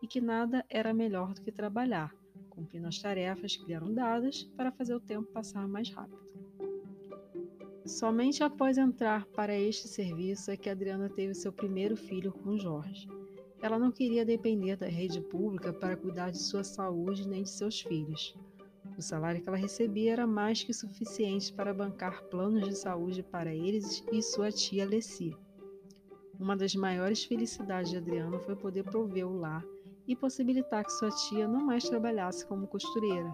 e 0.01 0.07
que 0.07 0.21
nada 0.21 0.63
era 0.69 0.93
melhor 0.93 1.33
do 1.33 1.41
que 1.41 1.51
trabalhar, 1.51 2.13
cumprindo 2.49 2.87
as 2.87 2.99
tarefas 2.99 3.57
que 3.57 3.65
lhe 3.65 3.73
eram 3.73 3.93
dadas 3.93 4.43
para 4.55 4.71
fazer 4.71 4.95
o 4.95 4.99
tempo 4.99 5.31
passar 5.31 5.67
mais 5.67 5.89
rápido. 5.89 6.27
Somente 7.85 8.43
após 8.43 8.77
entrar 8.77 9.25
para 9.27 9.57
este 9.57 9.87
serviço 9.87 10.51
é 10.51 10.57
que 10.57 10.69
Adriana 10.69 11.09
teve 11.09 11.33
seu 11.33 11.51
primeiro 11.51 11.95
filho 11.95 12.31
com 12.31 12.57
Jorge. 12.57 13.07
Ela 13.61 13.79
não 13.79 13.91
queria 13.91 14.25
depender 14.25 14.75
da 14.75 14.87
rede 14.87 15.21
pública 15.21 15.73
para 15.73 15.97
cuidar 15.97 16.29
de 16.29 16.37
sua 16.37 16.63
saúde 16.63 17.27
nem 17.27 17.43
de 17.43 17.49
seus 17.49 17.81
filhos. 17.81 18.37
O 18.97 19.01
salário 19.01 19.39
que 19.39 19.47
ela 19.47 19.57
recebia 19.57 20.13
era 20.13 20.25
mais 20.25 20.63
que 20.63 20.73
suficiente 20.73 21.53
para 21.53 21.71
bancar 21.71 22.23
planos 22.23 22.67
de 22.67 22.75
saúde 22.75 23.21
para 23.21 23.53
eles 23.53 24.03
e 24.11 24.23
sua 24.23 24.51
tia 24.51 24.87
Lessie. 24.87 25.37
Uma 26.39 26.57
das 26.57 26.73
maiores 26.73 27.23
felicidades 27.23 27.91
de 27.91 27.97
Adriana 27.97 28.39
foi 28.39 28.55
poder 28.55 28.83
prover 28.83 29.27
o 29.27 29.37
lar 29.37 29.63
e 30.07 30.15
possibilitar 30.15 30.83
que 30.83 30.91
sua 30.91 31.11
tia 31.11 31.47
não 31.47 31.63
mais 31.63 31.87
trabalhasse 31.87 32.45
como 32.47 32.67
costureira, 32.67 33.31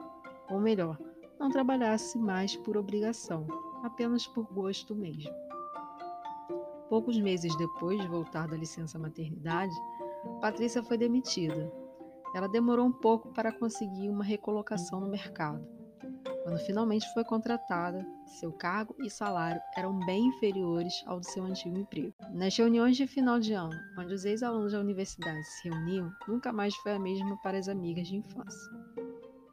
ou 0.50 0.60
melhor, 0.60 1.00
não 1.40 1.50
trabalhasse 1.50 2.18
mais 2.18 2.58
por 2.58 2.76
obrigação, 2.76 3.48
apenas 3.84 4.28
por 4.28 4.46
gosto 4.54 4.94
mesmo. 4.94 5.32
Poucos 6.90 7.18
meses 7.20 7.56
depois 7.58 8.02
de 8.02 8.08
voltar 8.08 8.48
da 8.50 8.58
licença 8.58 9.00
maternidade, 9.00 9.74
Patrícia 10.42 10.84
foi 10.84 10.98
demitida. 10.98 11.72
Ela 12.34 12.48
demorou 12.48 12.86
um 12.86 12.92
pouco 12.92 13.34
para 13.34 13.52
conseguir 13.52 14.10
uma 14.10 14.24
recolocação 14.24 15.00
no 15.00 15.10
mercado. 15.10 15.66
Quando 16.44 16.58
finalmente 16.60 17.12
foi 17.14 17.24
contratada, 17.24 18.06
seu 18.26 18.52
cargo 18.52 18.94
e 19.00 19.10
salário 19.10 19.62
eram 19.78 19.98
bem 20.06 20.26
inferiores 20.26 20.94
ao 21.06 21.20
do 21.20 21.26
seu 21.26 21.44
antigo 21.46 21.78
emprego. 21.78 22.14
Nas 22.34 22.58
reuniões 22.58 22.98
de 22.98 23.08
final 23.08 23.40
de 23.40 23.54
ano, 23.54 23.74
onde 23.98 24.14
os 24.14 24.26
ex-alunos 24.26 24.74
da 24.74 24.80
universidade 24.80 25.42
se 25.44 25.70
reuniam, 25.70 26.12
nunca 26.28 26.52
mais 26.52 26.76
foi 26.78 26.92
a 26.94 27.00
mesma 27.00 27.38
para 27.42 27.58
as 27.58 27.70
amigas 27.70 28.08
de 28.08 28.18
infância. 28.18 28.72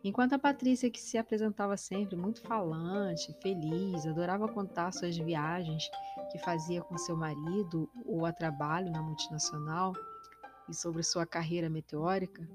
Enquanto 0.03 0.33
a 0.33 0.39
Patrícia, 0.39 0.91
que 0.91 1.01
se 1.01 1.19
apresentava 1.19 1.77
sempre 1.77 2.17
muito 2.17 2.41
falante, 2.41 3.37
feliz, 3.43 4.07
adorava 4.07 4.49
contar 4.49 4.93
suas 4.93 5.17
viagens 5.17 5.89
que 6.33 6.39
fazia 6.39 6.81
com 6.81 6.97
seu 6.97 7.17
marido 7.17 7.89
ou 8.07 8.25
a 8.25 8.33
trabalho 8.33 8.91
na 8.91 9.03
multinacional 9.03 9.93
e 10.69 10.75
sobre 10.75 11.03
sua 11.03 11.27
carreira 11.27 11.69
meteórica, 11.69 12.49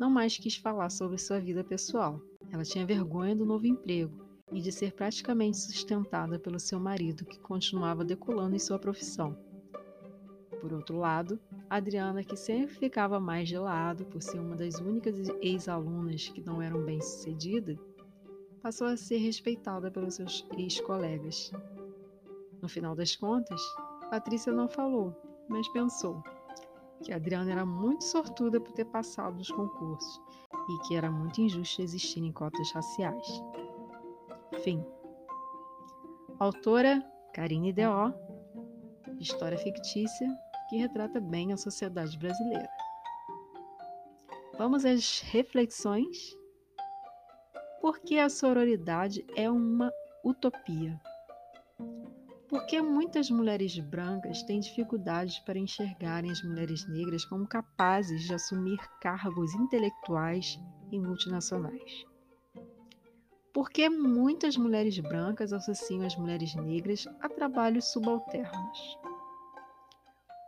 não 0.00 0.08
mais 0.08 0.38
quis 0.38 0.56
falar 0.56 0.88
sobre 0.88 1.18
sua 1.18 1.38
vida 1.38 1.62
pessoal. 1.62 2.18
Ela 2.50 2.64
tinha 2.64 2.86
vergonha 2.86 3.36
do 3.36 3.44
novo 3.44 3.66
emprego 3.66 4.26
e 4.50 4.58
de 4.58 4.72
ser 4.72 4.94
praticamente 4.94 5.58
sustentada 5.58 6.38
pelo 6.38 6.58
seu 6.58 6.80
marido, 6.80 7.26
que 7.26 7.38
continuava 7.38 8.02
decolando 8.02 8.56
em 8.56 8.58
sua 8.58 8.78
profissão. 8.78 9.36
Por 10.58 10.72
outro 10.72 10.96
lado, 10.96 11.38
Adriana, 11.68 12.24
que 12.24 12.34
sempre 12.34 12.74
ficava 12.74 13.20
mais 13.20 13.46
de 13.46 13.58
lado 13.58 14.06
por 14.06 14.22
ser 14.22 14.40
uma 14.40 14.56
das 14.56 14.76
únicas 14.76 15.28
ex-alunas 15.42 16.28
que 16.28 16.40
não 16.40 16.62
eram 16.62 16.82
bem-sucedida, 16.82 17.78
passou 18.62 18.86
a 18.86 18.96
ser 18.96 19.18
respeitada 19.18 19.90
pelos 19.90 20.14
seus 20.14 20.46
ex-colegas. 20.56 21.52
No 22.62 22.68
final 22.68 22.94
das 22.94 23.14
contas, 23.14 23.60
Patrícia 24.10 24.52
não 24.52 24.68
falou, 24.68 25.14
mas 25.48 25.68
pensou 25.68 26.22
que 27.02 27.12
Adriana 27.12 27.50
era 27.50 27.66
muito 27.66 28.04
sortuda 28.04 28.60
por 28.60 28.72
ter 28.72 28.84
passado 28.86 29.36
nos 29.36 29.50
concursos 29.50 30.20
e 30.68 30.88
que 30.88 30.94
era 30.94 31.10
muito 31.10 31.40
injusto 31.40 31.82
existirem 31.82 32.32
cotas 32.32 32.70
raciais. 32.72 33.42
Fim. 34.62 34.84
Autora 36.38 37.02
Karine 37.32 37.72
D.O. 37.72 38.12
História 39.18 39.58
fictícia 39.58 40.28
que 40.68 40.76
retrata 40.76 41.20
bem 41.20 41.52
a 41.52 41.56
sociedade 41.56 42.18
brasileira. 42.18 42.68
Vamos 44.56 44.84
às 44.84 45.20
reflexões? 45.20 46.36
Por 47.80 47.98
que 48.00 48.18
a 48.18 48.28
sororidade 48.28 49.24
é 49.34 49.50
uma 49.50 49.90
utopia? 50.22 51.00
Por 52.50 52.66
que 52.66 52.82
muitas 52.82 53.30
mulheres 53.30 53.78
brancas 53.78 54.42
têm 54.42 54.58
dificuldades 54.58 55.38
para 55.38 55.56
enxergarem 55.56 56.32
as 56.32 56.42
mulheres 56.42 56.84
negras 56.88 57.24
como 57.24 57.46
capazes 57.46 58.24
de 58.24 58.34
assumir 58.34 58.80
cargos 59.00 59.54
intelectuais 59.54 60.58
em 60.90 61.00
multinacionais? 61.00 62.04
Por 63.54 63.70
que 63.70 63.88
muitas 63.88 64.56
mulheres 64.56 64.98
brancas 64.98 65.52
associam 65.52 66.04
as 66.04 66.16
mulheres 66.16 66.52
negras 66.56 67.06
a 67.20 67.28
trabalhos 67.28 67.84
subalternos? 67.92 68.98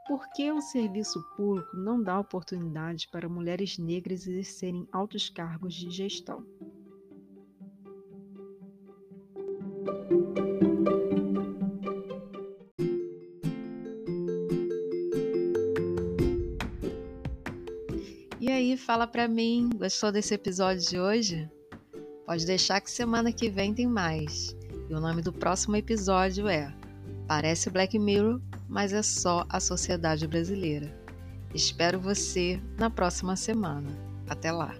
Por 0.08 0.28
que 0.32 0.50
o 0.50 0.60
serviço 0.60 1.22
público 1.36 1.76
não 1.76 2.02
dá 2.02 2.18
oportunidade 2.18 3.08
para 3.12 3.28
mulheres 3.28 3.78
negras 3.78 4.26
exercerem 4.26 4.88
altos 4.90 5.28
cargos 5.28 5.74
de 5.74 5.88
gestão? 5.88 6.44
Fala 18.92 19.06
pra 19.06 19.26
mim, 19.26 19.70
gostou 19.74 20.12
desse 20.12 20.34
episódio 20.34 20.86
de 20.86 21.00
hoje? 21.00 21.50
Pode 22.26 22.44
deixar 22.44 22.78
que 22.78 22.90
semana 22.90 23.32
que 23.32 23.48
vem 23.48 23.72
tem 23.72 23.86
mais. 23.86 24.54
E 24.86 24.92
o 24.92 25.00
nome 25.00 25.22
do 25.22 25.32
próximo 25.32 25.74
episódio 25.76 26.46
é 26.46 26.70
Parece 27.26 27.70
Black 27.70 27.98
Mirror, 27.98 28.38
mas 28.68 28.92
é 28.92 29.02
só 29.02 29.46
a 29.48 29.60
sociedade 29.60 30.26
brasileira. 30.26 30.94
Espero 31.54 31.98
você 31.98 32.60
na 32.76 32.90
próxima 32.90 33.34
semana. 33.34 33.88
Até 34.28 34.52
lá! 34.52 34.76